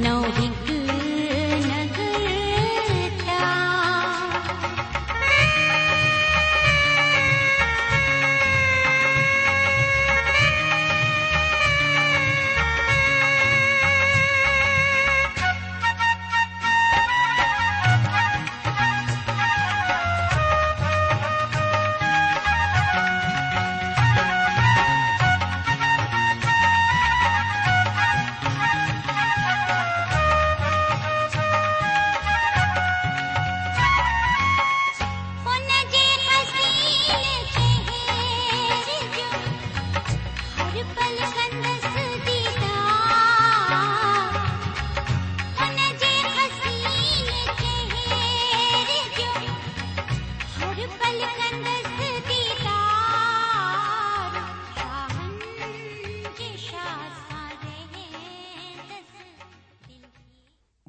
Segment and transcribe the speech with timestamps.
[0.00, 0.22] No.
[0.22, 0.59] he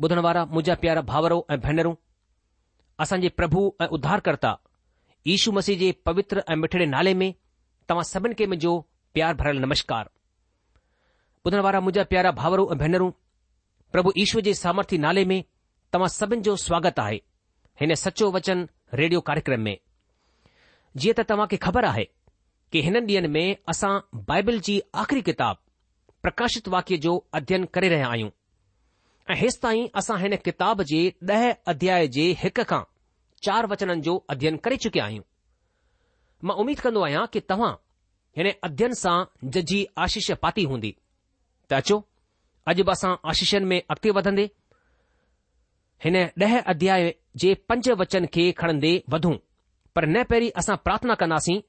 [0.04, 1.90] ॿुधण वारा मुंहिंजा प्यारा भाउरो ऐं भेनरु
[3.04, 4.52] असां जे प्रभु ऐं उद्धारकर्ता
[5.34, 7.28] ईशू मसीह जे पवित्र ऐं मिठिड़े नाले में
[7.92, 8.72] तव्हां सभिनि खे मुंहिंजो
[9.18, 10.10] प्यार भरियल नमस्कार
[11.46, 13.12] ॿुधण वारा मुंहिंजा प्यारा भाउरो ऐं भेनरूं
[13.96, 15.38] प्रभु ईशू जे सामर्थ्य नाले में
[15.98, 17.22] तव्हां सभिनि जो स्वागत आहे
[17.82, 18.68] हिन सचो वचन
[19.04, 19.76] रेडियो कार्यक्रम में
[21.00, 22.08] जीअं त तव्हां खे ख़बर आहे
[22.72, 23.46] कि हिन ॾींहनि में
[23.76, 23.94] असां
[24.34, 25.66] बाइबिल जी आख़िरी किताब
[26.28, 28.34] प्रकाशित वाक्य जो अध्ययन करे रहिया आहियूं
[29.30, 32.82] ऐं हेसि असां हिन किताब जे ॾह अध्याय जे हिक खां
[33.46, 35.24] चार वचननि जो अध्ययन करे चुकिया आहियूं
[36.48, 37.74] मां उमीद कन्दो आहियां की तव्हां
[38.38, 39.18] हिन अध्ययन सां
[39.56, 40.96] जजी आशिष पाती हूंदी
[41.70, 41.98] त अचो
[42.72, 44.50] अॼु बि असां आशिषनि में अॻिते वधंदे
[46.04, 46.16] हिन
[46.46, 47.14] ॾह अध्याय
[47.44, 49.36] जे पंज वचन खे खणंदे वधूं
[49.96, 51.60] पर न पहिरीं असां प्रार्थना कंदासीं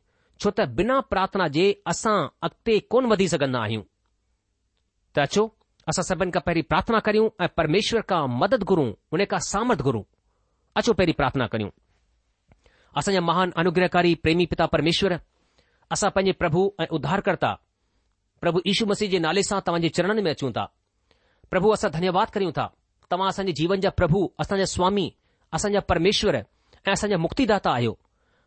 [0.42, 3.82] छो त बिना प्रार्थना जे असां अॻिते कोन वधी सघंदा आहियूं
[5.16, 5.44] त अचो
[5.90, 10.02] असां सभिनी खां पहिरीं प्रार्थना करियूं ऐं परमेश्वर खां मदद घुरूं उन खां सामर्थ घुरूं
[10.78, 11.70] अचो पहिरीं प्रार्थना करियूं
[13.00, 15.16] असांजा महान अनुग्रहकारी प्रेमी पिता परमेश्वर
[15.96, 17.50] असां पंहिंजे प्रभु ऐं उद्धारकर्ता
[18.44, 20.64] प्रभु यीशु मसीह जे नाले सां तव्हांजे चरणनि में अचूं था
[21.50, 22.66] प्रभु असां धन्यवाद करियूं था
[23.10, 25.06] तव्हां असांजे जीवन जा प्रभु असांजा स्वामी
[25.58, 27.92] असांजा परमेश्वर ऐं असांजा मुक्तिदा आहियो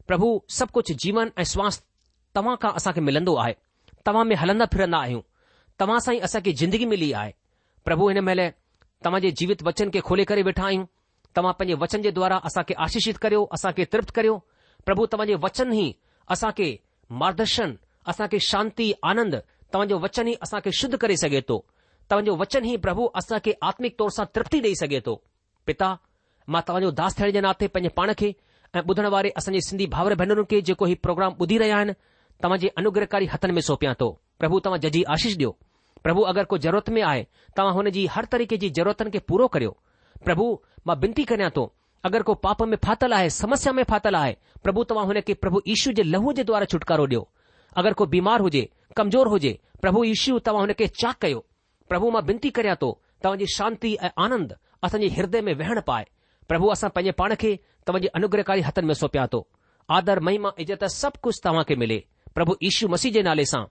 [0.07, 0.27] प्रभु
[0.59, 1.85] सभु कुझु जीवन ऐं स्वास्थ्य
[2.35, 3.53] तव्हां खां असांखे मिलंदो आहे
[4.07, 5.21] तव्हां में हलंदा फिरंदा आहियूं
[5.79, 7.31] तव्हां सां ई असां खे जिंदगी मिली आहे
[7.85, 8.41] प्रभु हिन महिल
[9.05, 10.85] तव्हांजे जीवित वचन खे खोले करे वेठा आहियूं
[11.37, 14.37] तव्हां पंहिंजे वचन जे द्वारा असां खे आशीषित करियो असां खे तृप्त करियो
[14.85, 15.87] प्रभु तव्हांजे वचन ई
[16.35, 16.51] असां
[17.23, 17.73] मार्गदर्शन
[18.11, 19.35] असांखे शांती आनंद
[19.73, 21.59] तव्हांजो वचन ई असां शुद्ध करे सघे थो
[22.11, 23.39] तव्हांजो वचन ई प्रभु असां
[23.69, 25.15] आत्मिक तौर सां तृप्ती ॾेई सघे थो
[25.67, 25.95] पिता
[26.53, 28.31] मां तव्हांजो दास थियण जे नाते पंहिंजे पाण खे
[28.75, 31.93] ऐं ॿुधण वारे असांजे सिंधी भावर भेनरुनि खे जेको हीउ प्रोग्राम ॿुधी रहिया आहिनि
[32.43, 34.09] तव्हांजे अनुग्रहकारी हथनि में सौंपिया थो
[34.39, 35.55] प्रभु तव जजी आशीष दियो
[36.03, 37.25] प्रभु अगर को ज़रूरत में आए
[37.57, 39.77] तव्हां हुन जी हर तरीक़े जी जरूरत के पूरो करियो
[40.25, 40.47] प्रभु
[40.87, 41.63] मां विनती करियां तो
[42.05, 45.61] अगर को पाप में फाथल आए समस्या में फाथल आए प्रभु तव्हां हुन के प्रभु
[45.75, 47.27] ईशु जे लहू जे द्वारा छुटकारो दियो
[47.81, 51.45] अगर को बीमार हुजे कमज़ोर हुजे प्रभु ईशु तव्हां हुन चाक कयो
[51.89, 52.91] प्रभु मां विनती करियां तो
[53.23, 56.05] तव्हांजी शांति ए आनंद असांजे हृदय में वेहण पाए
[56.49, 57.55] प्रभु असा पैं पान के
[57.87, 59.45] तव्हांजे अनुग्रहकारी हथन में सौंपया तो
[59.99, 62.03] आदर महिमा इज़त सब कुछ तवा के मिले
[62.35, 63.63] प्रभु ईशु मसीह जे नाले सां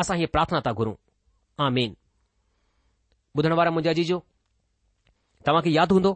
[0.00, 0.94] असां हीअ प्रार्थना था घुरूं
[1.64, 1.92] आईन
[3.38, 4.18] ॿुधण वारा मुंहिंजा जी जो
[5.46, 6.10] तव्हां खे यादि हूंदो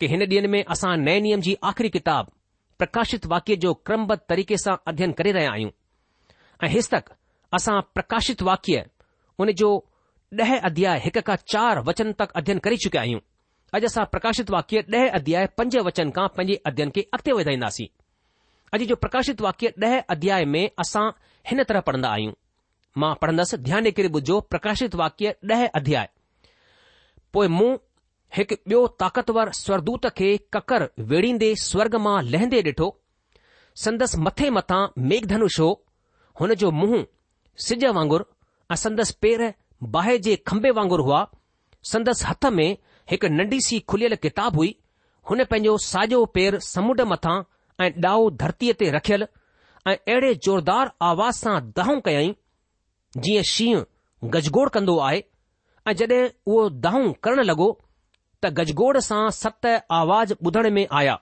[0.00, 2.30] कि हिन ॾींहं में असां नए नियम जी आख़िरी किताब
[2.82, 5.70] प्रकाशित वाक्य जो क्रमबद्ध तरीक़े सां अध्ययन करे रहिया आहियूं
[6.64, 7.10] ऐं हिसतक
[7.58, 8.84] असां प्रकाशित वाक्य
[9.40, 9.70] हुन जो
[10.40, 13.20] ॾह अध्याय हिक खां चार वचन तक अध्यन करे चुकिया आहियूं
[13.76, 17.86] अॼु असां प्रकाशित वाक्य ॾह अध्याय पंजे वचन खां पंजे अध्यन खे अॻिते वधाईंदासीं
[18.76, 21.08] अॼु जो प्रकाशित वाक्य ॾह अध्याय में असां
[21.50, 22.32] हिन तरह पढ़ंदा आहियूं
[23.00, 26.08] मां पढ़ंदसि ध्यान ए ॿुधो प्रकाशित वाक्य ॾह अध्याय
[27.36, 27.70] पोइ मूं
[28.36, 32.88] हिकु ॿियो ताक़तवर स्वरदूत खे ककर वेड़ींदे स्वर्ग मां लहंदे ॾिठो
[33.84, 34.80] संदसि मथे मथां
[35.12, 35.68] मेघधनुष हो
[36.40, 37.02] हुन जो मुंहुं
[37.68, 38.24] सिज वांगुरु
[38.72, 39.46] ऐं संदसि पेर
[39.96, 41.22] बाहि जे खंभे वांगुरु हुआ
[41.92, 42.68] संदसि हथ में
[43.10, 44.74] हिकु नंढी सी खुलियल किताब हुई
[45.30, 47.36] हुन पंहिंजो साॼो पेर समुंड मथां
[47.86, 49.26] ऐं ॾाओ धरतीअ ते रखियलु
[49.90, 52.32] ऐं अहिड़े ज़ोरदार आवाज़ सां दाहूं कयाईं
[53.18, 53.82] जीअं शींहं
[54.34, 55.22] गजगोड़ कंदो आहे
[55.88, 57.68] ऐं जॾहिं उहो दाहूं करणु लॻो
[58.44, 59.66] त गजगोड़ सां सत
[60.00, 61.16] आवाज़ ॿुधण में आया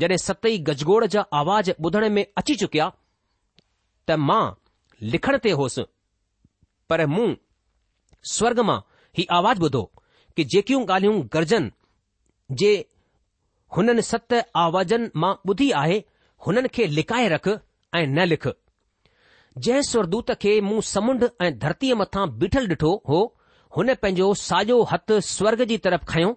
[0.00, 2.90] जॾहिं सत ई गजगोड़ जा आवाज़ ॿुधण में अची चुकिया
[4.08, 4.42] त मां
[5.14, 5.82] लिखण ते होसि
[6.90, 7.28] पर मूं
[8.34, 8.78] स्वर्ग मां
[9.18, 9.82] हीउ आवाज़ ॿुधो
[10.36, 12.72] कि जेकियूं ॻाल्हियूं गरजनि जे
[13.76, 14.34] हुननि सत
[14.66, 15.98] आवाज़नि मां ॿुधी आहे
[16.46, 18.46] हुननि खे लिकाए रख ऐं न लिख
[19.66, 23.20] जंहिं स्वरदूत खे मूं समुंड ऐं धरतीअ मथां बीठलु ॾिठो हो
[23.76, 26.32] हुन पंहिंजो साॼो हथु स्वर्ग जी तरफ़ खयों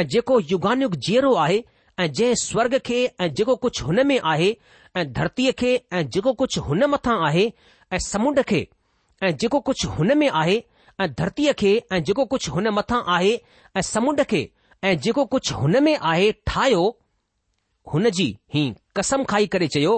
[0.00, 1.58] ऐं जेको युगानियु जीअरो आहे
[1.98, 4.50] ऐं जंहिं स्वर्ग खे ऐं जेको कुझु हुन में आहे
[4.96, 7.44] ऐं धरतीअ खे ऐं जेको कुझु हुन मथा आहे
[7.92, 8.60] ऐं समुंड खे
[9.28, 10.56] ऐं जेको कुझु हुन में आहे
[11.04, 13.34] ऐं धरतीअ खे ऐं जेको कुझु हुन मथा आहे
[13.76, 14.42] ऐं समुंड खे
[14.88, 16.84] ऐं जेको कुझु हुन में आहे ठाहियो
[17.94, 18.64] हुन जी ही
[18.96, 19.96] कसम खाई करे चयो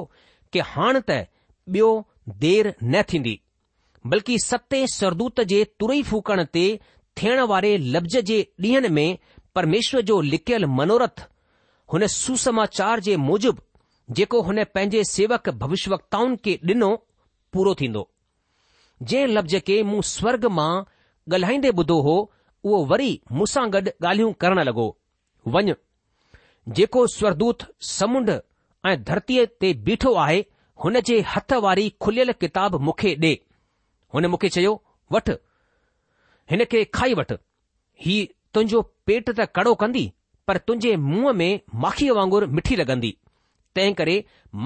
[0.53, 1.25] कि हाण त
[1.73, 1.91] बि॒यो
[2.41, 3.41] देर न थींदी
[4.11, 6.65] बल्कि सते सरदूत जे तुरई फूकण ते
[7.23, 9.19] थियण वारे लफ़्ज़ जे ॾींहनि में
[9.55, 11.29] परमेश्वर जो लिकियलु मनोरथ
[11.93, 16.91] हुन सुसमाचार जे मूजिबि जेको हुन पंहिंजे सेवक भविष्यकताउनि खे ॾिनो
[17.53, 18.09] पूरो थींदो
[19.03, 20.71] जंहिं लफ़्ज़ खे मूं स्वर्ग मां
[21.35, 22.17] ॻाल्हाईंदे ॿुधो हो
[22.65, 24.87] उहो वरी मूंसां गॾु ॻाल्हियूं करण लॻो
[25.57, 25.75] वञ
[26.79, 28.31] जेको स्वरदूत समुंड
[28.87, 30.43] ऐं धरतीअ ते बीठो आहे
[30.85, 33.31] हुन जे हथ वारी खुलियल किताब मूंखे ॾे
[34.15, 34.73] हुन मूंखे चयो
[35.13, 35.29] वठ
[36.51, 37.33] हिन खे खाई वठ
[38.05, 38.15] ही
[38.55, 40.05] तुंहिंजो पेट त कड़ो कंदी
[40.49, 41.51] पर तुंहिंजे मुंहं में
[41.85, 43.11] माखीअ वांगुरु मिठी लॻंदी
[43.79, 44.17] तंहिं करे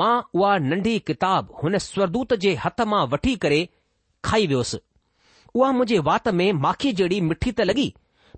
[0.00, 3.60] मां उहा नंढी किताब हुन स्वरदूत जे हथ मां वठी करे
[4.28, 4.78] खाई वियोसि
[5.54, 7.88] उहा मुंहिंजे वात में माखी जहिड़ी मिठी त लॻी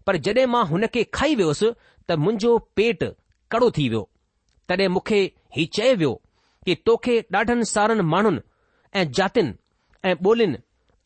[0.07, 3.09] पर जॾहिं मां हुन खे खाई वियोसि त मुंहिंजो पेट
[3.57, 4.05] कड़ो थी वियो
[4.73, 5.21] तॾहिं मूंखे
[5.59, 6.15] हीउ चयो वियो
[6.67, 8.41] कि तोखे ॾाढनि सारनि माण्हुनि
[9.01, 9.53] ऐं जातिनि
[10.11, 10.57] ऐं ॿोलियुनि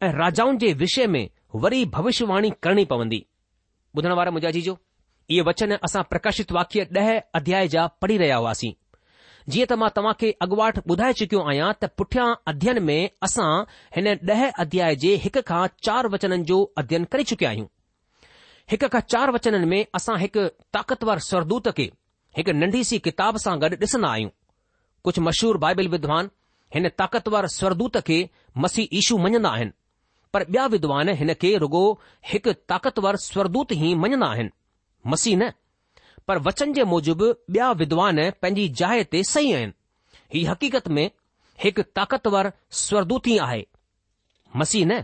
[0.05, 1.25] ऐं राजाउनि जे विषय में
[1.63, 3.19] वरी भविष्यवाणी करणी पवंदी
[3.97, 4.77] ॿुधण वारा मुझाजी जो
[5.31, 8.73] इहे वचन असां प्रकाशित वाक्य ॾह अध्याय जा पढ़ी रहिया हुआसीं
[9.53, 12.99] जीअं त मां तव्हां खे ॿुधाए चुकियो आहियां त पुठियां अध्ययन में
[13.29, 13.51] असां
[13.97, 17.69] हिन ॾह अध्याय जे हिक खां चार वचननि जो अध्ययन करे चुकिया आहियूं
[18.75, 20.49] हिक खां चार वचननि में असां हिकु
[20.79, 21.89] ताक़तवर सरदूत खे
[22.39, 24.35] हिक नंढी सी किताब सां गॾु ॾिसन्दा आहियूं
[25.05, 26.31] कुझु मशहूर बाइबल विद्वान
[26.75, 28.19] हिन ताक़तवर स्वरदूत खे
[28.65, 29.71] मसीह ईशू मञंदा आहिनि
[30.35, 31.83] पर ॿिया विद्वान हिन खे रुगो
[32.33, 34.51] हिकु ताक़तवर स्वरदूत ई मञंदा आहिनि
[35.15, 35.51] मसीह न
[36.29, 41.07] पर वचन जे मूजिबि ॿिया विद्वान पंहिंजी जाइ ते सही आहिनि ही हक़ीक़त में
[41.65, 42.53] हिकु ताक़तवर
[42.87, 43.65] स्वरदूत ई आहे
[44.63, 45.03] मसीह न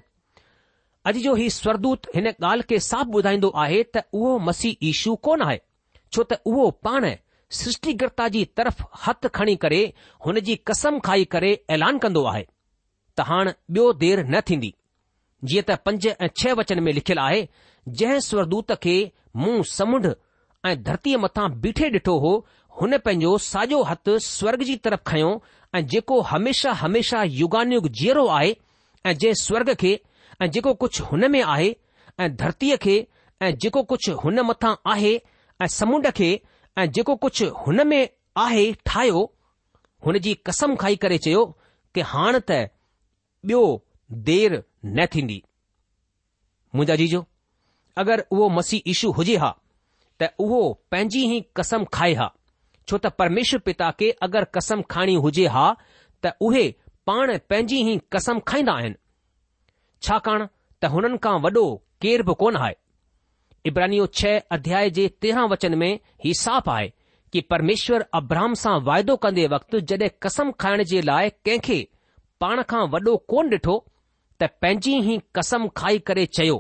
[1.11, 5.43] अॼु जो हीउ स्वरदूत हिन ॻाल्हि खे साफ़ ॿुधाईंदो आहे त उहो मसीह ईशू कोन
[5.49, 5.61] आहे
[6.12, 7.05] छो त उहो पाण
[7.55, 9.81] सृष्टिकर्ता जी तरफ़ हथु खणी करे
[10.26, 12.43] हुन जी कसम खाई करे ऐलान कंदो आहे
[13.19, 14.73] त हाणे ॿियो देर न थींदी
[15.49, 17.47] जीअं त पंज ऐं छह वचन में लिखियलु आहे
[17.99, 18.95] जंहिं स्वरदूत खे
[19.43, 20.12] मूं समुंड
[20.67, 22.33] ऐं धरतीअ मथां बीठे ॾिठो हो
[22.81, 25.31] हुन पंहिंजो साॼो हथु स्वर्ग जी तरफ़ खयो
[25.75, 28.55] ऐं जेको हमेशा हमेशा युगानियुग जीअरो आहे
[29.07, 29.95] ऐं जंहिं स्वर्ग खे
[30.43, 31.71] ऐं जेको कुझु हुन में आहे
[32.21, 32.99] ऐं धरतीअ खे
[33.43, 36.31] ऐं जेको कुझु हुन मथां आहे ऐं समुंड खे
[36.78, 39.21] ऐं जेको कुझु हुन में आहे ठाहियो
[40.06, 41.45] हुन जी कसम खाई करे चयो
[41.95, 42.59] कि हाणे त
[43.50, 43.61] ॿियो
[44.28, 45.38] देर न थींदी
[46.75, 47.21] मुंहिंजा जीजो
[48.02, 49.50] अगरि उहो मसीह ईशू हुजे हा
[50.21, 50.61] त उहो
[50.92, 52.28] पंहिंजी ई कसम खाए हा
[52.88, 55.64] छो त परमेश्वर पिता खे अगरि कसम खाइणी हुजे हा
[56.25, 56.64] त उहे
[57.11, 59.00] पाण पंहिंजी ई कसम खाईंदा आहिनि
[60.09, 60.49] छाकाणि
[60.83, 61.64] त हुननि खां वॾो
[62.04, 62.75] केर बि कोन आहे
[63.68, 65.88] इब्रानी छह अध्याय जे तेरहं वचन में
[66.25, 66.90] ही साफ़ आहे
[67.32, 71.78] कि परमेश्वर अब्राहम सां वाइदो कंदे वक़्तु जड॒हिं कसम खाइण जे लाइ कंहिंखे
[72.40, 73.75] पाण खां वॾो कोन ॾिठो
[74.40, 76.58] त पंहिंजी ही कसम खाई करे चयो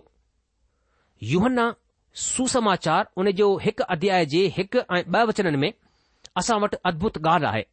[1.34, 1.60] यूहन
[2.24, 5.72] सुसमाचार उन जो हिकु अध्याय जे हिकु ऐं ब वचन में
[6.42, 7.64] असां वटि अद्भुत ॻाल्हि आहे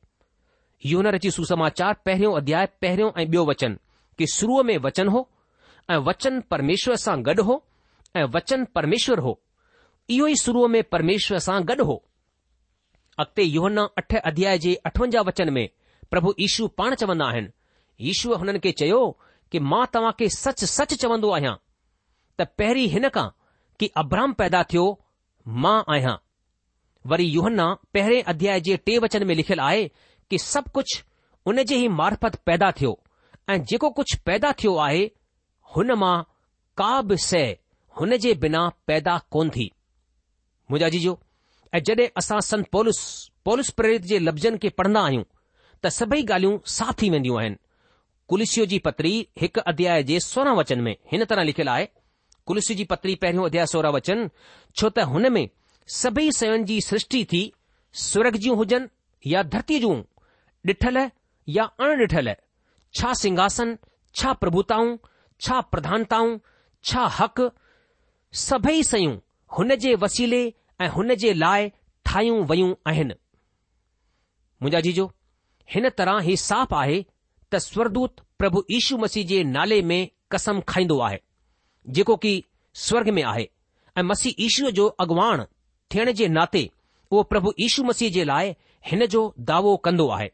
[0.92, 3.78] यूनर जी सुसमाचार पहिरियों अध्याय पहिरियों ऐं ॿियो वचन
[4.18, 5.30] कि शुरूअ में वचन हो
[5.92, 7.64] ऐं वचन परमेश्वर सां गॾु हो
[8.16, 9.32] ऐं वचन परमेश्वर हो
[10.16, 11.96] इहो ई शुरूअ में परमेश्वर सां गॾु हो
[13.20, 15.68] अॻिते योहन्ना अठ अध्याय जे अठवंजाह वचन में
[16.12, 17.50] प्रभु यीशू पाण चवंदा आहिनि
[18.08, 19.00] यीशूअ हुननि खे चयो
[19.52, 21.56] कि मां तव्हां खे सच सच चवंदो आहियां
[22.40, 23.28] त पहिरीं हिन खां
[23.80, 24.86] कि अब्राम पैदा थियो
[25.66, 26.16] मां आहियां
[27.12, 29.84] वरी यूहन्ना पहिरें अध्याय जे टे वचन में लिखियलु आहे
[30.30, 31.02] कि सभु कुझु
[31.52, 32.94] उन जे ई मार्फत पैदा थियो
[33.54, 35.04] ऐं जेको कुझु पैदा थियो आहे
[35.76, 36.16] हुन मां
[36.84, 37.54] का बि शइ
[38.00, 39.66] हुन जे बिना पैदा कोन थी
[40.72, 41.20] मुंहिंजा जीजो
[41.76, 43.00] ऐं जॾहिं असां संत पोलिस
[43.46, 45.24] पोलिस प्रेरित जे लफ़्ज़नि खे पढ़ंदा आहियूं
[45.84, 47.56] त सभई ॻाल्हियूं साफ़ थी वेंदियूं आहिनि
[48.30, 51.88] कुल्स जी पत्री हिकु अध्याय जे सोरहं वचन में हिन तरह लिखियलु आहे
[52.50, 54.30] कुल्स जी पत्री पहिरियों अध्याय सोरहं वचन
[54.76, 55.44] छो त हुन में
[56.02, 57.42] सभई सयुनि जी सृष्टि थी
[58.10, 59.96] स्वर्ग जूं हुजनि या धरतीअ जूं
[60.74, 60.98] ॾिठल
[61.58, 62.34] या अण डिठल
[63.00, 63.78] छा सिंघासन
[64.22, 64.96] छा प्रभुताऊं
[65.48, 66.38] छा प्रधानताऊं
[66.92, 67.48] छा हक़
[68.42, 69.18] सभई शयूं
[69.58, 70.38] हुन जे वसीले
[70.82, 71.68] ऐं हुन जे लाइ
[72.06, 73.14] ठाहियूं वयूं आहिनि
[74.62, 75.06] मुंहिंजा जीजो
[75.74, 76.96] हिन तरह ही साफ़ आहे
[77.54, 80.00] त स्वर्दूत प्रभु यीशू मसीह जे नाले में
[80.32, 81.20] कसम खाईंदो आहे
[81.98, 82.34] जेको की
[82.86, 83.48] स्वर्ग में आहे
[83.98, 85.44] ऐं मसीह ईशूअ जो अॻवाण
[85.96, 86.70] थियण जे नाते
[87.12, 88.56] उहो प्रभु यीशू मसीह जे लाइ
[88.92, 90.30] हिन जो दावो कंदो आहे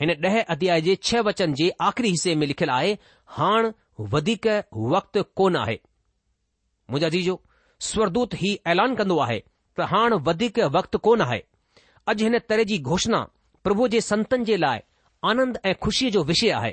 [0.00, 2.96] हिन ॾह अध्याय जे छह वचन जे आख़िरी हिसे में लिखियलु आहे
[3.38, 3.72] हाणे
[4.14, 4.46] वधीक
[4.96, 5.78] वक़्तु कोन आहे
[6.90, 7.40] मुंहिंजा जीजो
[7.86, 9.38] स्वर्दूत ही ऐलान कंदो आहे
[9.78, 11.40] त हाणे वधीक वक़्तु कोन आहे
[12.10, 13.20] अॼु हिन तरह जी घोषणा
[13.64, 14.78] प्रभु जे संतन जे लाइ
[15.30, 16.72] आनंद ऐं ख़ुशीअ जो विषय आहे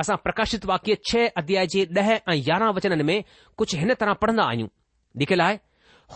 [0.00, 3.18] असां प्रकाशित वाक्य छह अध्याय जे ॾह ऐं यारहं वचननि में
[3.58, 4.68] कुझु हिन तरह पढ़ंदा आहियूं
[5.22, 5.58] लिखियलु आहे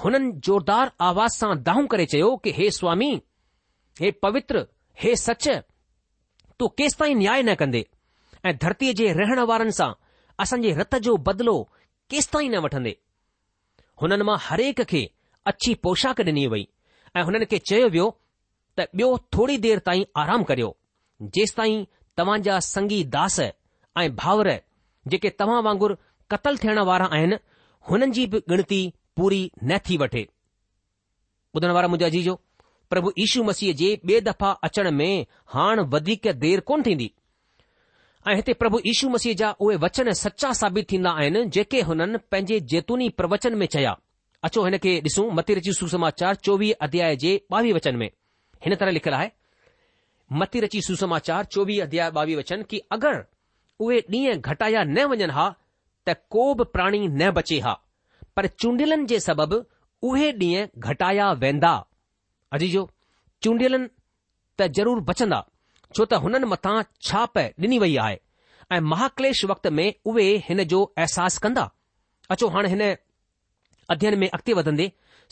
[0.03, 3.11] हुननि ज़ोरदार आवाज़ सां दाहूं करे चयो कि हे स्वामी
[4.01, 4.67] हे पवित्र
[5.03, 5.49] हे सच
[6.59, 7.85] तू केसिताईं न्याय न कंदे
[8.49, 9.93] ऐं धरतीअ जे रहण वारनि सां
[10.45, 11.57] असांजे रत जो बदिलो
[12.11, 12.95] केसिताईं न वठंदे
[14.03, 15.03] हुननि मां हरेक खे
[15.53, 16.67] अछी पोशाक ॾिनी वई
[17.17, 18.07] ऐं हुननि खे चयो वियो
[18.79, 20.69] त ॿियो थोरी देरि ताईं आराम करियो
[21.37, 21.85] जेसि ताईं
[22.21, 24.51] तव्हां जा संगी दास ऐं भाउर
[25.15, 25.97] जेके तव्हां वांगुर
[26.33, 27.39] क़तल थियण वारा आहिनि
[27.91, 28.81] हुननि जी बि गणती
[29.17, 30.27] पूरी न थी वठे
[31.57, 32.35] ॿुधण वारा मुंहिंजा जीजो
[32.91, 35.13] प्रभु यीशू मसीह जे ॿिए दफ़ा अचण में
[35.57, 37.11] हाणे वधीक देरि कोन थींदी
[38.29, 42.59] ऐं हिते प्रभु यीशू मसीह जा उहे वचन सचा साबित थींदा आहिनि जेके हुननि पंहिंजे
[42.73, 43.95] जेतूनी प्रवचन में चया
[44.45, 48.09] अचो हिन खे ॾिसूं मती रची सुसमाचार चोवीह अध्याय जे ॿावीह वचन में
[48.65, 49.29] हिन तरह लिखियलु आहे
[50.41, 53.23] मती रची सुसमाचार चोवीह अध्याय ॿावीह वचन की अगरि
[53.85, 55.49] उहे ॾींहं घटाया न वञनि हा
[56.09, 57.73] त को बि प्राणी न बचे हा
[58.37, 59.61] पर चूंडियलनि जे सबबि
[60.11, 61.73] उहे ॾींहं घटाया वेंदा
[62.59, 62.89] अजी जो
[63.43, 63.89] चूंडियलनि
[64.59, 65.45] त ज़रूरु बचंदा
[65.97, 68.19] छो त हुननि मथां छाप ॾिनी वई आहे
[68.73, 71.65] ऐं महाक्लेश वक्त में उहे हिन जो अहसासु कंदा
[72.35, 72.83] अचो हाणे हिन
[73.95, 74.87] अध्यन में अॻिते वधंदे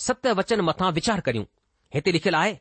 [0.06, 1.44] सत वचन मथां वीचार करियूं
[1.94, 2.58] हिते लिखियलु आहे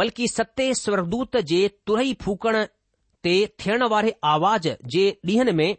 [0.00, 2.58] बल्कि सते स्वरदूत जे तुरई फूकण
[3.24, 5.70] ते थियण वारे आवाज़ जे ॾींहनि में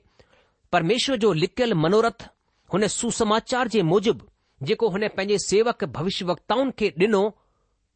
[0.71, 2.27] परमेश्वर जो लिकियलु मनोरथ
[2.73, 4.27] हुन सुसमाचार जे मूजिब
[4.69, 7.23] जेको हुन पंहिंजे सेवक भविष्यवक्ताउनि खे ॾिनो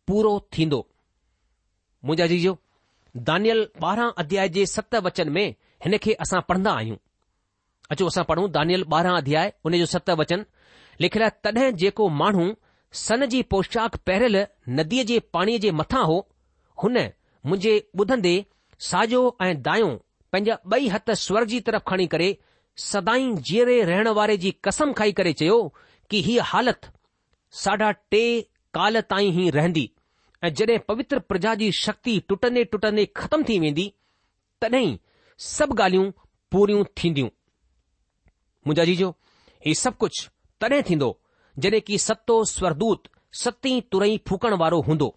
[0.08, 0.82] पूरो थींदो
[2.06, 2.58] मुंहिंजा जीजो
[3.26, 5.48] दानियल ॿारहं अध्याय जे सत वचन में
[5.86, 6.98] हिन खे असां पढ़ंदा आहियूं
[7.92, 10.44] अचो असां पढ़ूं दानियल ॿारहं अध्याय उन जो सत वचन
[11.04, 12.48] आहे तॾहिं जेको माण्हू
[13.06, 14.46] सन जी पोशाक पहिरियल
[14.80, 16.18] नदीअ जे पाणीअ जे मथां हो
[16.84, 18.36] हुन मुंहिंजे बुधंदे
[18.90, 19.90] साजो ऐं दायो
[20.32, 22.30] पंहिंजा ॿई हथ स्वर जी तरफ़ खणी करे
[22.92, 25.60] सदाई जीअरे रहण वारे जी कसम खाई करे चयो
[26.10, 26.92] कि हीअ हालत
[27.64, 28.24] साढा टे
[28.78, 29.90] काल ताईं ही रहंदी
[30.44, 33.86] ऐं जॾहिं पवित्र प्रजा जी शक्ति टुटंदे टुटंदे ख़तम थी वेंदी
[34.62, 34.98] तॾहिं
[35.51, 36.12] सभु ॻाल्हियूं
[36.51, 37.27] पूरियूं थींदियूं
[38.67, 39.10] मुंहिंजा जीजो
[39.65, 40.27] ही सभु कुझु
[40.62, 41.10] तॾहिं थींदो
[41.65, 43.08] जॾहिं की सतो स्वरदूत
[43.44, 45.08] सतीं तुरई फूकण वारो हूंदो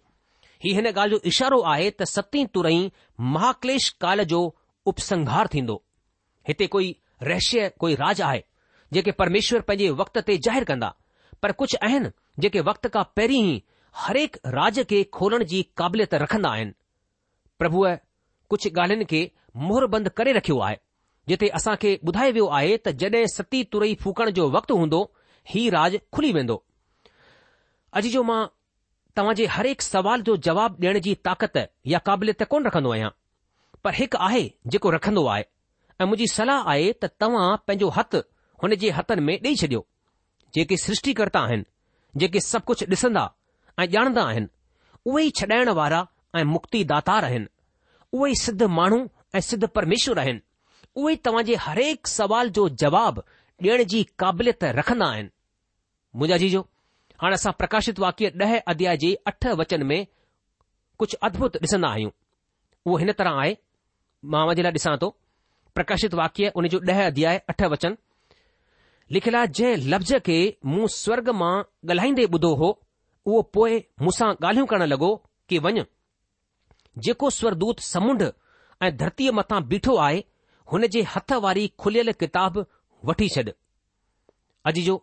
[0.63, 2.91] ही हिन ॻाल्हि जो इशारो आहे त सतीं तुरई
[3.35, 4.41] महाक्लेश काल जो
[4.89, 5.81] उपसंहार थींदो
[6.47, 8.43] हिते कोई रहस्य कोई राज आहे
[8.93, 10.93] जेके परमेश्वर पंहिंजे वक़्त ते ज़ाहिरु कंदा
[11.43, 12.09] पर कुझु आहिनि
[12.41, 13.61] जेके वक़्त खां पहिरीं ई
[13.97, 16.71] हरेक राज खे खोलण जी क़ाबिलियत रखंदा आहिनि
[17.59, 17.89] प्रभुअ
[18.49, 19.19] कुझु ॻाल्हियुनि खे
[19.69, 20.77] मोहर बंद करे रखियो आहे
[21.29, 25.01] जिते असां खे ॿुधायो वियो आहे त जॾहिं सती तुरई फूकण जो वक़्तु हूंदो
[25.53, 26.55] ही राज खुली वेंदो
[28.01, 28.39] अॼु जो मां
[29.19, 31.57] तव्हां जे हरेक सवाल जो जवाब ॾियण जी ताकत
[31.95, 33.09] या क़ाबिलियत कोन रखंदो आहियां
[33.87, 34.43] पर हिकु आहे
[34.75, 38.23] जेको रखंदो आहे ऐं मुंहिंजी सलाह आहे त तव्हां पंहिंजो हथु
[38.63, 39.85] हुन जे हथनि में ॾेई छॾियो
[40.59, 43.23] जेके सृष्टिकर्ता आहिनि जेके सभु कुझु ॾिसंदा
[43.79, 44.45] ऐं ॼाणंदा आहिनि
[45.11, 46.03] उहे ई छॾाइण वारा
[46.39, 47.45] ऐं मुक्तिदाता रहि आहिनि
[48.17, 48.99] उहे सिद्ध माण्हू
[49.35, 50.39] ऐं सिद्ध परमेश्वर आहिनि
[51.01, 53.21] उहे तव्हां जे हरेक सवाल जो जवाब
[53.63, 55.29] ॾियण जी क़ाबिलियत रखंदा आहिनि
[56.15, 56.61] मुंहिंजा जीजो
[57.21, 59.99] हाणे असां प्रकाशित वाक्य ॾह अध्याय जे अठ वचन में
[61.03, 62.11] कुझु अद्भुत ॾिसंदा आहियूं
[62.85, 63.53] उहो हिन तरह आहे
[64.35, 65.09] मां वञे लाइ ॾिसां थो
[65.75, 67.95] प्रकाशित वाक्य उन जो ॾह अध्याय अठ वचन
[69.15, 70.35] लिखियलु आहे जंहिं लफ़्ज़ खे
[70.73, 71.55] मूं स्वर्ग मां
[71.91, 72.69] ॻाल्हाईंदे ॿुधो हो
[73.27, 75.09] उहो पोइ मूंसां ॻाल्हियूं करणु लॻो
[75.49, 75.83] कि वञ
[77.07, 78.23] जेको स्वरदूत समुंड
[78.87, 80.21] ऐं धरतीअ मथां बीठो आहे
[80.71, 82.57] हुन जे हथ वारी खुलियल किताब
[83.09, 83.41] वठी छॾ
[84.71, 84.95] अॼु जो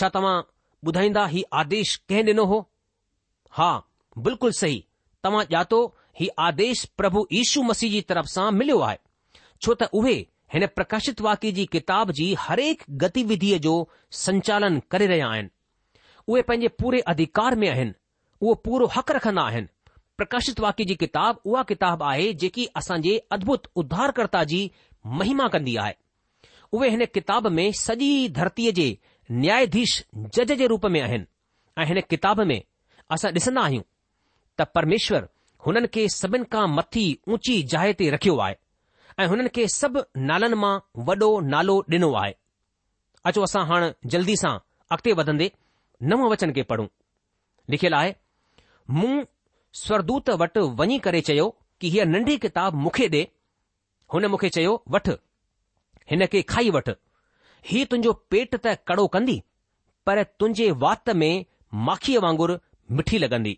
[0.00, 0.34] छा तव्हां
[0.90, 2.58] ॿुधाईंदा ही आदेश कंहिं ॾिनो हो
[3.58, 3.70] हा
[4.26, 4.78] बिल्कुलु सही
[5.24, 5.80] तव्हां ॼातो
[6.20, 8.98] ही आदेश प्रभु यीशू मसीह जी तरफ़ सां मिलियो आहे
[9.38, 10.14] छो त उहे
[10.54, 13.74] हिन प्रकाशित वाक्य जी किताब जी हरेक गतिविधीअ जो
[14.24, 15.50] संचालन करे रहिया आहिनि
[16.32, 17.92] उहे पंहिंजे पूरे अधिकार में आहिनि
[18.40, 19.66] उहो पूरो हक़ रखंदा आहिनि
[20.20, 24.60] प्रकाशित वाक्य जी किताब उहा किताब आहे जेकी असांजे अद्भुत उद्धारकर्ता जी
[25.20, 25.94] महिमा कंदी आहे
[26.78, 28.86] उहे हिन किताब में सॼी धरतीअ जे
[29.42, 29.96] न्यायाधीश
[30.38, 31.26] जज जे रूप में आहिनि
[31.82, 32.56] ऐं हिन किताब में
[33.16, 33.82] असां ॾिसंदा आहियूं
[34.60, 35.28] त परमेश्वर
[35.66, 37.04] हुननि खे सभिनि खां मथी
[37.36, 38.54] ऊची जाइ ते रखियो आहे
[39.18, 40.74] ऐं हुननि खे सभु नालनि मां
[41.10, 42.34] वॾो नालो ॾिनो आहे
[43.32, 44.54] अचो असां हाणे जल्दी सां
[44.96, 45.50] अॻिते वधंदे
[46.10, 46.86] नव वचन खे पढ़ूं
[47.70, 48.14] लिखियलु आहे
[48.98, 49.10] मूं
[49.84, 51.44] स्वरदूत वटि वञी करे चयो
[51.80, 53.24] कि हीअ नंढी किताब मूंखे ॾे
[54.14, 55.08] हुन मुखे चयो वठ
[56.10, 56.88] हिन खे खाई वठ
[57.70, 59.36] ही तुंहिंजो पेट त कड़ो कंदी
[60.06, 61.30] पर तुंहिंजे वात में
[61.88, 62.56] माखीअ वांगुरु
[62.98, 63.54] मिठी लगंदी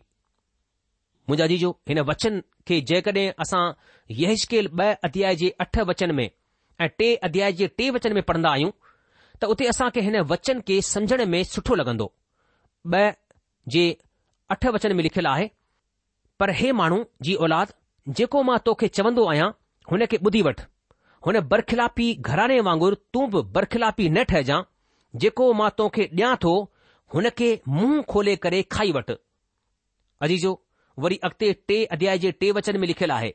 [1.29, 3.63] मुंहिंजा जीजो हिन वचन खे जेकॾहिं असां
[4.21, 8.51] यशकेल ब॒ अध्याय जे अठ वचन में ऐं टे अध्याय जे टे वचन में पढ़ंदा
[8.59, 8.71] आहियूं
[9.43, 12.11] त उते असां खे हिन वचन खे समझण में सुठो लॻंदो
[12.93, 13.03] ॿ
[13.75, 13.83] जे
[14.51, 15.49] अठ वचन में लिखियलु आहे
[16.41, 17.73] पर हे माण्हू जी औलाद
[18.19, 19.49] जेको मां तोखे चवंदो आहियां
[19.91, 20.61] हुन खे ॿुधी वठ
[21.27, 24.61] हुन बरखिलापी घराने वांगुरु तूं बि बरखिलापी न ठहिजां
[25.25, 26.53] जेको मां तोखे ॾियां थो
[27.15, 29.17] हुन खे मुंहुं खोले करे खाई वठि
[30.29, 30.53] अजीजो
[31.07, 33.31] वरी अॻिते टे अध्याय जे टे वचन में लिखियलु आहे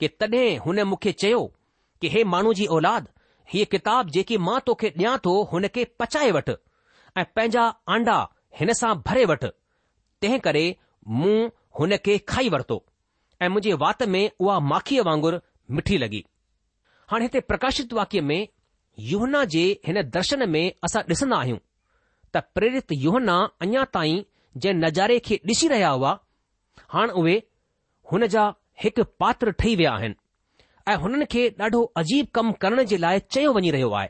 [0.00, 1.40] कि तॾहिं हुन मूंखे चयो
[2.02, 3.08] कि हे माण्हू जी औलाद
[3.54, 8.20] हीअ किताब जेकी मां तोखे ॾियां थो हुन खे पचाए वठि ऐं पंहिंजा आंडा
[8.60, 9.48] हिन सां भरे वठि
[10.22, 10.64] तंहिं करे
[11.20, 11.36] मूं
[11.78, 12.76] हुन खे खाई वरितो
[13.42, 15.38] ऐं मुंहिंजे वात में उहा माखीअ वांगुरु
[15.76, 16.22] मिठी लॻी
[17.12, 18.40] हाणे हिते प्रकाशित वाक्य में
[19.12, 21.58] युहना जे हिन दर्शन में असां ॾिसंदा आहियूं
[22.34, 23.36] त प्रेरित युहना
[23.66, 24.22] अञा ताईं
[24.62, 26.12] जंहिं नज़ारे खे ॾिसी रहिया हुआ
[26.96, 27.36] हाणे उहे
[28.12, 28.44] हुन जा
[28.84, 30.20] हिकु पात्र ठही विया आहिनि
[30.92, 34.08] ऐं हुननि खे ॾाढो अजीब कमु करण जे लाइ चयो वञी रहियो आहे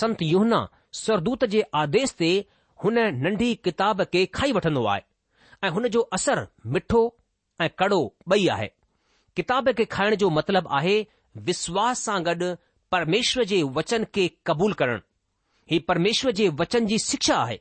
[0.00, 0.60] संत युहना
[1.02, 2.30] स्वरदूत जे आदेश ते
[2.84, 5.02] हुन नंढी किताब खे खाई वठंदो आहे
[5.64, 7.00] ऐं हुन जो असर मिठो
[7.64, 8.00] ऐं कड़ो
[8.32, 8.68] ॿई आहे
[9.36, 10.94] किताब खे खाइण जो मतिलबु आहे
[11.50, 12.48] विश्वास सां गॾु
[12.94, 14.98] परमेश्वर जे वचन खे क़बूल करणु
[15.70, 17.58] हीउ परमेश्वर जे वचन जी शिक्षा आहे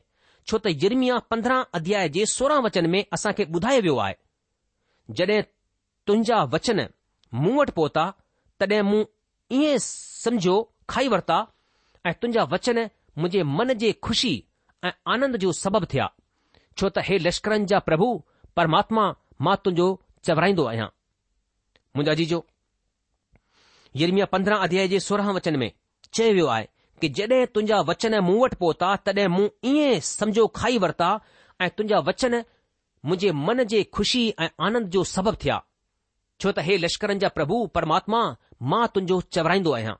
[0.49, 4.15] छो त यर्मिया पंद्रहं अध्याय जे सोरहं वचन में असां खे ॿुधायो वियो आहे
[5.19, 5.41] जॾहिं
[6.07, 6.81] तुंहिंजा वचन
[7.41, 8.09] मूं वटि पहुता
[8.61, 9.03] तॾहिं मूं
[9.59, 10.55] ईअं समुझो
[10.91, 11.37] खाई वरिता
[12.05, 12.77] ऐं तुंहिंजा वचन
[13.17, 14.33] मुंहिंजे मन जे ख़ुशी
[14.87, 16.05] ऐं आनंद जो सबबु थिया
[16.77, 18.05] छो त हे लश्करनि जा प्रभु
[18.59, 19.03] परमात्मा
[19.47, 19.85] मां तुंहिंजो
[20.27, 20.87] चवराईंदो आहियां
[21.97, 22.39] मुंहिंजा जीजो
[24.03, 25.67] यमिया पंद्रहं अध्याय जे सोरहं वचन में
[26.13, 26.65] चयो वियो आहे
[27.03, 31.09] कि जॾहिं तुंहिंजा वचन मूं वटि पहुता तॾहिं मूं ईअं सम्झो खाई वरिता
[31.61, 32.41] ऐं तुंहिंजा वचन
[33.11, 35.61] मुंहिंजे मन जे ख़ुशी ऐं आनंद जो सबबु थिया
[36.39, 38.21] छो त हे लश्करनि जा प्रभु परमात्मा
[38.73, 39.95] मां तुंहिंजो चवराईंदो आहियां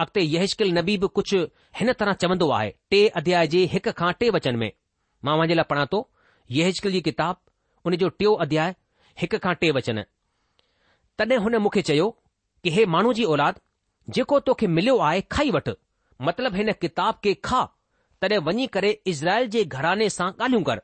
[0.00, 1.38] अॻिते नबी बि कुझु
[1.76, 4.70] हिन तरह चवंदो आहे टे अध्याय जे हिक खां टे वचन में
[5.24, 6.00] मां वञे लाइ पढ़ा थो
[6.56, 7.36] येशकिल जी किताब
[7.90, 8.74] उन जो टियों अध्याय
[9.22, 10.02] हिक खां टे वचन
[11.18, 12.08] तॾहिं हुन मूंखे चयो
[12.64, 13.60] कि हे माण्हू जी औलाद
[14.18, 15.70] जेको तोखे मिलियो आहे खाई वठ
[16.28, 17.62] मतिलब हिन किताब खे खा
[18.20, 20.82] तॾहिं वञी करे इज़राइल जे घराने सां ॻाल्हियूं कर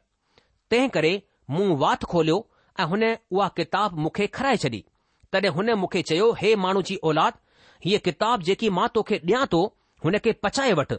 [0.71, 1.13] तंहिं करे
[1.57, 2.39] मूं वात खोलियो
[2.81, 4.85] ऐं हुन उहा किताब मूंखे खाराए छॾी
[5.33, 7.42] तॾहिं हुन मूंखे चयो हे माण्हू जी औलाद
[7.85, 9.61] हीअ किताबु जेकी मां तोखे ॾियां थो
[10.05, 10.97] हुनखे पचाए वठि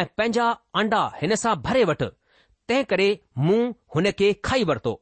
[0.00, 0.46] ऐं पंहिंजा
[0.80, 2.08] अंडा हिन सां भरे वठि
[2.68, 3.06] तंहिं करे
[3.44, 3.60] मूं
[3.94, 4.92] हुन खे खाई वरितो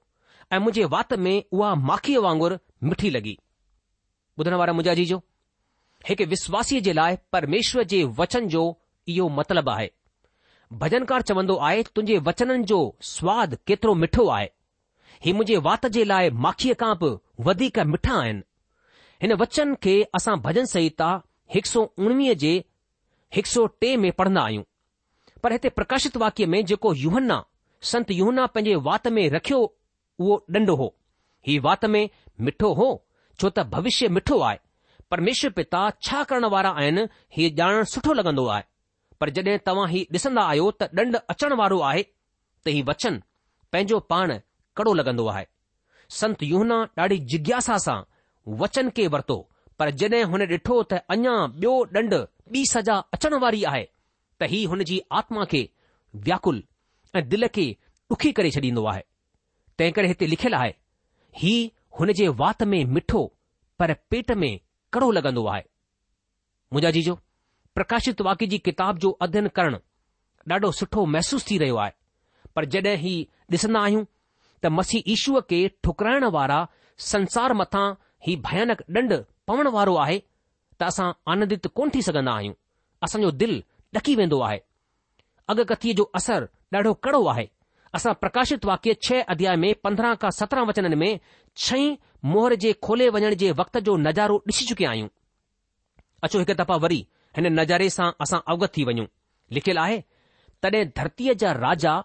[0.53, 2.59] ऐं मुंहिंजे वात में उहा माखीअ वांगुरु
[2.91, 3.37] मिठी लगी
[4.41, 5.19] ॿुधण वारा मुजाजी जो
[6.09, 8.63] हिकु विश्वासीअ जे लाइ परमेश्वर जे वचन जो
[9.15, 9.91] इहो मतिलबु आहे
[10.83, 12.81] भजनकार चवंदो आहे तुंहिंजे वचननि जो
[13.15, 14.49] सवादु केतिरो मिठो आहे
[15.25, 17.11] हीउ मुंहिंजे वात जे लाइ माखीअ खां बि
[17.49, 18.43] वधीक मिठा आहिनि
[19.23, 21.09] हिन वचन खे असां भजन संहिता
[21.55, 22.51] हिकु सौ उणिवीह जे
[23.37, 24.65] हिकु सौ टे में पढ़ंदा आहियूं
[25.43, 27.39] पर हिते प्रकाशित वाक्य में जेको युहन्ना
[27.91, 29.61] संत युहन्ना पंहिंजे वात में रखियो
[30.19, 30.89] उहो ॾंढो हो
[31.49, 32.03] हीउ वात में
[32.49, 32.89] मिठो हो
[33.41, 34.59] छो त भविष्य मिठो आहे
[35.11, 38.63] परमेश्वर पिता छा करण वारा आहिनि हीउ ॼाणणु सुठो लॻंदो आहे
[39.21, 43.21] पर जॾहिं तव्हां हीउ ॾिसंदा आहियो त ॾंढ अचण वारो आहे त हीउ वचन
[43.73, 44.37] पंहिंजो पाण
[44.77, 45.45] कड़ो लॻंदो आहे
[46.21, 48.01] संत युहना ॾाढी जिज्ञासा सां
[48.61, 49.37] वचन के वरितो
[49.79, 51.33] पर जॾहिं हुन ॾिठो त अञा
[51.63, 52.15] ॿियो ॾंड
[52.53, 53.83] ॿी सज़ा अचण वारी आहे
[54.41, 55.63] त ही हुन जी आत्मा खे
[56.29, 56.63] व्याकुल
[57.21, 57.67] ऐं दिल खे
[58.15, 59.03] ॾुखी करे छॾींदो आहे
[59.79, 60.73] तंहिं करे हिते लिखियलु आहे
[61.43, 61.55] ही
[61.99, 63.25] हुन जे वात में मिठो
[63.79, 64.51] पर पेट में
[64.93, 65.63] कड़ो लॻंदो आहे
[66.73, 67.15] मुंहिंजा जीजो
[67.75, 69.79] प्रकाशित वाक्य जी किताब जो अध्ययन करणु
[70.53, 71.93] ॾाढो सुठो महसूस थी रहियो आहे
[72.57, 73.15] पर जॾहिं ही
[73.53, 74.05] ॾिसंदा आहियूं
[74.65, 76.67] त मसी ईश्व खे ठुकराइण वारा
[77.11, 77.87] संसार मथां
[78.25, 80.17] هي ભયાનક ડંડ પવનવારો આહે
[80.81, 82.55] તાસા આનંદિત કોણ થી સકંદા આયુ
[83.11, 83.55] اسن જો દિલ
[83.95, 84.59] ડકી વેંદો આહે
[85.53, 87.47] અગ કથી જો અસર ડઢો કડવો આહે
[87.95, 91.11] આસા પ્રકાશિત વાક્ય 6 અધ્યાય મે 15 કા 17 વચનન મે
[91.65, 91.89] છઈ
[92.33, 95.09] મોહર જે ખોલે વણન જે વખત જો નજારો ડી છુકે આયુ
[96.25, 97.05] અછો એક તાપા વરી
[97.39, 99.07] એન નજારે સા આસા अवगत થી વણ્યુ
[99.55, 99.99] લખેલ આહે
[100.63, 101.99] તડે ધરતીયા જા રાજા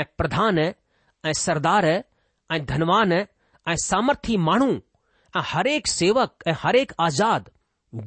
[0.00, 4.70] એ પ્રધાન એ સરદાર એ ધનવાન એ સામર્થી માણુ
[5.36, 7.48] ऐं हरेक सेवक ऐं हरेक आज़ाद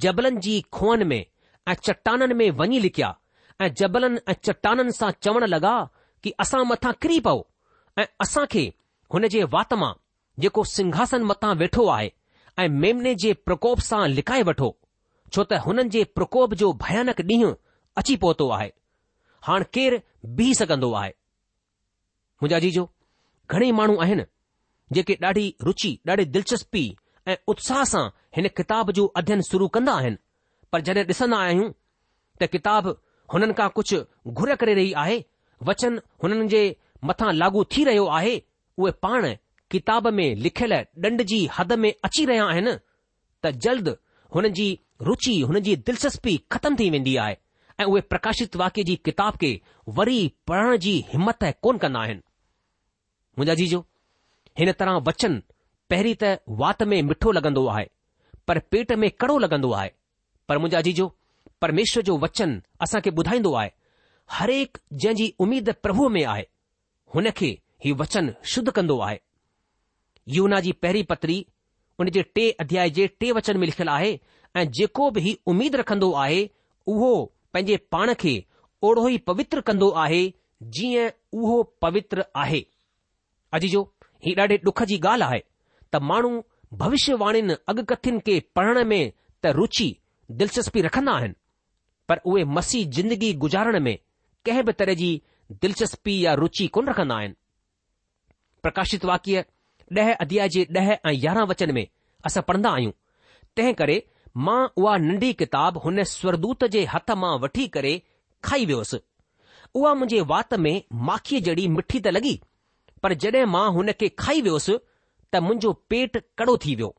[0.03, 1.25] जबलनि जी खोअनि में
[1.69, 3.13] ऐं चट्टाननि में वञी लिकिया
[3.62, 5.75] ऐं जबलनि ऐं चट्टाननि सां चवण लॻा
[6.23, 7.39] कि असां मथां किरी पओ
[7.99, 8.65] ऐं असां खे
[9.13, 9.93] हुन जे वात मां
[10.45, 12.12] जेको सिंघासन मथां वेठो आहे
[12.59, 14.69] ऐं मेमने जे प्रकोप सां लिकाए वठो
[15.33, 17.53] छो त हुननि जे प्रकोप जो भयानक ॾींहुं
[18.01, 18.69] अची पहुतो आहे
[19.47, 19.97] हाणे केरु
[20.41, 21.12] बीह सघंदो आहे
[22.41, 22.89] मुंहिंजा जी जो
[23.51, 24.23] घणेई माण्हू आहिनि
[24.93, 26.83] जेके ॾाढी रुचि ॾाढी दिलचस्पी
[27.31, 28.03] ا ઉત્ساحن
[28.38, 30.13] هن کتاب جو અધ્યયન શરૂ કના હૈ
[30.71, 31.69] પર જને દસના આય હું
[32.39, 32.86] તે કિતાબ
[33.33, 33.93] હનન કા કુછ
[34.38, 35.17] ઘુરે કરે રહી આહે
[35.67, 36.62] વચન હનન જે
[37.07, 38.33] મથા લાગુ થી રહ્યો આહે
[38.81, 39.31] ઓ પાણે
[39.71, 42.73] કિતાબ મે લખલે ડંડજી હદ મે અચી રહ્યા હે ને
[43.41, 43.88] ત જલદ
[44.33, 44.73] હનજી
[45.07, 47.38] રુચી હનજી દિલસસ્પી ખતમ થી વેંડી આય
[47.81, 49.49] એ ઓ પ્રકાશિત વાકેજી કિતાબ કે
[49.95, 52.15] વરી પઢણ જી હિંમત કોન કના હૈ
[53.38, 53.79] મુંજા જીજો
[54.57, 55.36] હે ન તરહ વચન
[55.93, 56.29] पहिरीं त
[56.60, 57.86] वात में मिठो लॻंदो आहे
[58.47, 59.89] पर पेट में कड़ो लॻंदो आहे
[60.49, 61.06] पर मुंहिंजो अजीजो
[61.62, 63.69] परमेश्वर जो वचन असांखे ॿुधाईंदो आहे
[64.38, 66.45] हरेक जंहिंजी उमेदु प्रभुअ में आहे
[67.15, 67.49] हुनखे
[67.86, 69.19] हीउ वचन शुद्ध कंदो आहे
[70.38, 71.38] युना जी पहिरीं पत्री
[71.99, 74.12] हुन जे टे अध्याय जे टे वचन में लिखियलु आहे
[74.62, 76.41] ऐं जेको बि हीउ उमेदु रखंदो आहे
[76.95, 77.13] उहो
[77.53, 78.36] पंहिंजे पाण खे
[78.89, 80.23] ओढ़ो ई पवित्र कंदो आहे
[80.79, 81.08] जीअं
[81.41, 82.63] उहो पवित्र आहे
[83.60, 83.86] अजीजो
[84.27, 85.41] ही ॾाढे डुख जी ॻाल्हि आहे
[85.93, 86.39] त माण्हू
[86.77, 89.03] भविष्यवाणीनि अॻुकखियुनि खे पढ़ण में
[89.43, 89.88] त रुचि
[90.39, 91.34] दिलचस्पी रखंदा आहिनि
[92.10, 93.95] पर उहे मसीह जिंदगी गुज़ारण में
[94.45, 95.10] कंहिं बि तरह जी
[95.62, 97.36] दिलचस्पी या रुचि कोन रखंदा आहिनि
[98.63, 99.43] प्रकाशित वाक्य
[99.99, 101.86] ॾह अध्याय जे ॾह ऐं यारहं वचन में
[102.25, 102.91] असां पढ़ंदा आहियूं
[103.58, 103.97] तंहिं करे
[104.45, 107.91] मां उहा नंढी किताब हुन स्वरदूत जे हथ मां वठी करे
[108.47, 108.97] खाई वियोसि
[109.82, 110.75] उहा मुंहिंजे वात में
[111.10, 112.34] माखीअ जहिड़ी मिठी त लॻी
[113.03, 114.77] पर जॾहिं मां हुन खे खाई वियोसि
[115.33, 116.89] त मुंहिंजो पेट कड़ो थी वियो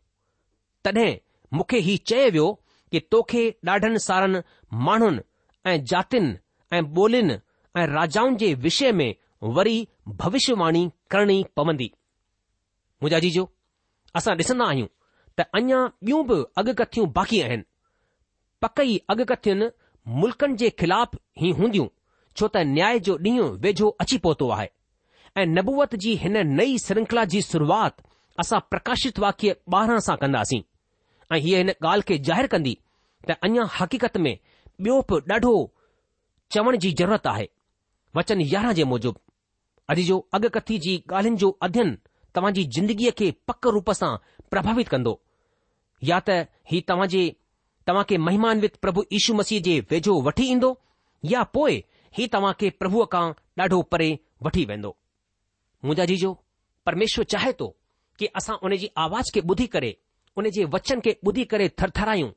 [0.87, 1.11] तॾहिं
[1.57, 2.47] मूंखे ही चयो वियो
[2.93, 3.43] कि तोखे
[3.73, 4.41] ॾाढनि सारनि
[4.87, 5.23] माण्हुनि
[5.71, 6.33] ऐं जातियुनि
[6.77, 7.37] ऐं ॿोलियुनि
[7.79, 9.11] ऐं राजाउनि जे विषय में
[9.57, 9.77] वरी
[10.23, 10.83] भविष्यवाणी
[11.15, 11.89] करणी पवंदी
[13.03, 13.45] मुंहिंजा जीजो
[14.21, 14.89] असां ॾिसंदा आहियूं
[15.37, 17.63] त अञा ॿियूं बि अॻकथियूं बाक़ी आहिनि
[18.65, 19.69] पकई अॻकथियुनि
[20.21, 21.13] मुल्कनि जे खिलाफ़
[21.47, 21.87] ई हूंदियूं
[22.39, 24.69] छो त न्याय जो ॾींहुं वेझो अची पहुतो आहे
[25.41, 28.03] ऐं नबूवत जी हिन नई श्रृंखला जी शुरूआति
[28.41, 30.61] असां प्रकाशित वाक्य ॿारहं सां कंदासीं
[31.35, 32.75] ऐं हीअ हिन ॻाल्हि खे ज़ाहिरु कंदी
[33.29, 35.53] त अञा हक़ीक़त में ॿियो बि ॾाढो
[36.57, 37.47] चवण जी ज़रूरत आहे
[38.17, 39.23] वचन यारहं जे मूजिबि
[39.93, 41.95] अॼु जो अॻकथी जी ॻाल्हियुनि जो अध्यन
[42.37, 44.11] तव्हां जी ज़िंदगीअ खे पक रूप सां
[44.55, 45.15] प्रभावित कंदो
[46.11, 46.39] या त
[46.73, 47.23] ही तव्हां जे
[47.87, 50.73] तव्हां खे महिमानवित प्रभु यीशू मसीह जे वेझो वठी ईंदो
[51.35, 51.83] या पोइ
[52.19, 53.25] ही तव्हां खे प्रभुअ खां
[53.63, 54.11] ॾाढो परे
[54.49, 54.97] वठी वेंदो
[55.85, 56.31] मुंहिंजा जीजो
[56.91, 57.69] परमेश्वर चाहे थो
[58.19, 59.93] कि असां उनजी आवाज़ खे ॿुधी करे
[60.41, 62.31] उन जे वचन खे ॿुधी करे थरथरायूं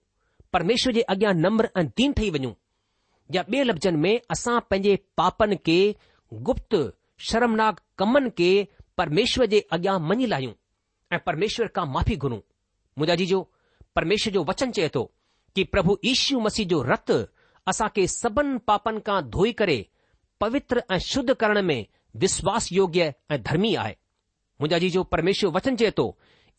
[0.54, 2.54] परमेश्वर जे अॻियां नम्र ऐं दीन ठही वञूं
[3.36, 5.78] या ॿिए लफ़्ज़नि में असां पंहिंजे पापनि खे
[6.50, 6.76] गुप्त
[7.30, 8.50] शर्मनाग कमनि खे
[9.02, 10.54] परमेश्वर जे अॻियां मञी लाहियूं
[11.16, 13.40] ऐं परमेश्वर खां माफ़ी घुरूं मुंहिंजा जी जो
[14.00, 15.04] परमेश्वर जो वचन चए थो
[15.56, 17.12] की प्रभु ईशू मसीह जो रत
[17.74, 19.78] असांखे सभिनि पापनि खां धोई करे
[20.44, 21.80] पवित्र ऐं शुद्ध करण में
[22.26, 23.96] विश्वास योग्य ऐं धर्मीय आहे
[24.62, 26.06] मुंहिंजा जी जो परमेश्वर वचन चए थो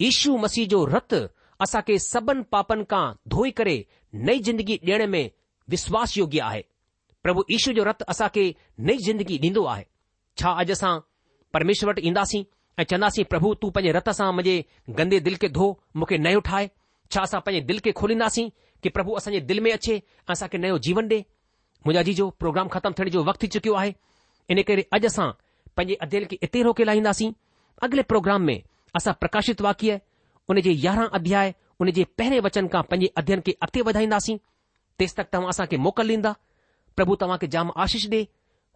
[0.09, 1.27] ईशू मसीह जो रत रतु
[1.65, 3.75] असांखे सभिनि पापनि खां धोई करे
[4.29, 5.23] नई ज़िंदगी ॾियण में
[5.75, 6.63] विश्वास योग्य आहे
[7.23, 8.45] प्रभु ईशू जो रत रतु असांखे
[8.91, 9.85] नई ज़िंदगी ॾींदो आहे
[10.43, 10.93] छा अॼु असां
[11.57, 12.43] परमेश्वर वटि ईंदासीं
[12.79, 16.69] ऐं चवंदासीं प्रभु तूं पंहिंजे रत सां मुंहिंजे गंदे दिलि खे धो मूंखे नयो ठाहे
[17.15, 18.49] छा असां पंहिंजे दिलि खे खोलींदासीं
[18.83, 20.01] कि प्रभु असांजे दिलि में अचे
[20.37, 23.95] असांखे नयो जीवन ॾिए मुंहिंजा जी जो प्रोग्राम ख़तमु थियण जो वक़्तु थी चुकियो आहे
[24.55, 25.29] इन करे अॼु असां
[25.77, 27.31] पंहिंजे अ दिल खे इते रोके लाहींदासीं
[27.83, 28.63] अगले प्रोग्राम में
[28.97, 30.01] अस प्रकाशित वाक्य
[30.51, 34.37] उन जे यारहं अध्याय उन जे पहिरें वचन खां पंहिंजे अध्ययन खे अॻिते वधाईंदासीं
[34.99, 36.33] तेसि तक तव्हां असांखे मोकल ॾींदा
[36.97, 38.21] प्रभु तव्हां खे जाम आशीष ॾे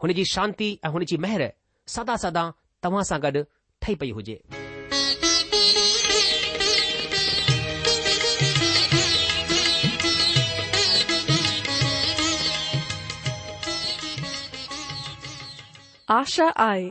[0.02, 1.48] हुन जी शांती ऐं हुन जी मेहर
[1.96, 2.50] सदा सदा
[2.82, 3.42] तव्हां सां गॾु
[3.82, 4.42] ठही पई हुजे
[16.12, 16.90] आशा आए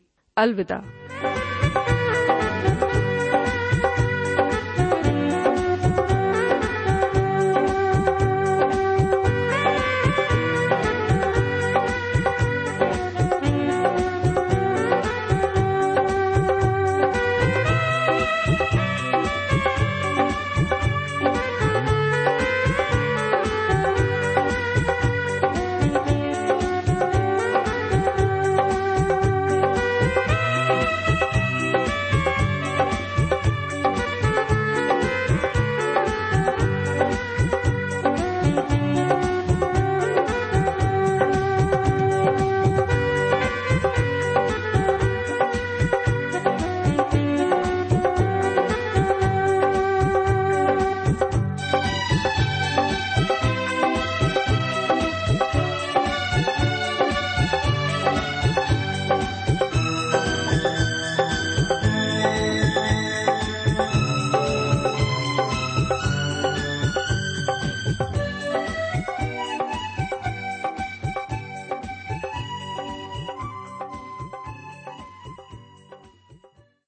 [0.41, 1.60] अलविदा